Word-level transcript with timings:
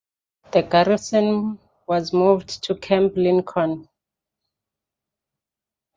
The 0.51 0.63
garrison 0.63 1.59
was 1.87 2.11
moved 2.11 2.63
to 2.63 2.73
Camp 2.73 3.15
Lincoln. 3.15 3.87